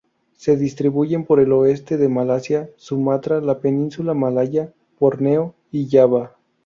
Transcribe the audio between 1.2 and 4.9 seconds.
por el oeste de Malasia, Sumatra, la Península Malaya,